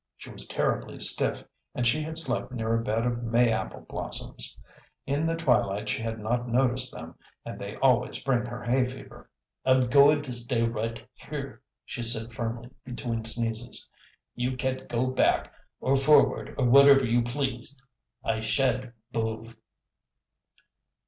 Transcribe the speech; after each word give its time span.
She 0.17 0.31
was 0.31 0.47
terribly 0.47 0.97
stiff 0.97 1.43
and 1.75 1.85
she 1.85 2.01
had 2.01 2.17
slept 2.17 2.51
near 2.51 2.73
a 2.73 2.83
bed 2.83 3.05
of 3.05 3.21
May 3.21 3.51
apple 3.51 3.81
blossoms. 3.81 4.59
In 5.05 5.27
the 5.27 5.35
twilight 5.37 5.89
she 5.89 6.01
had 6.01 6.17
not 6.17 6.47
noticed 6.49 6.91
them, 6.91 7.13
and 7.45 7.59
they 7.59 7.75
always 7.75 8.19
bring 8.19 8.43
her 8.47 8.63
hay 8.63 8.83
fever. 8.83 9.29
"I'b 9.63 9.85
goi'g 9.91 10.23
to 10.23 10.33
stay 10.33 10.63
right 10.63 11.07
here," 11.13 11.61
she 11.85 12.01
said 12.01 12.33
firmly 12.33 12.71
between 12.83 13.25
sneezes. 13.25 13.87
"You 14.33 14.57
cad 14.57 14.89
go 14.89 15.05
back 15.05 15.53
or 15.79 15.95
forward 15.95 16.55
or 16.57 16.65
whatever 16.67 17.05
you 17.05 17.21
please; 17.21 17.79
I 18.23 18.39
shad't 18.39 18.93
bove." 19.11 19.55